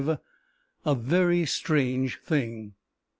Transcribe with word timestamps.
A 0.83 0.95
VERY 0.95 1.45
STRANGE 1.45 2.21
THING. 2.23 2.73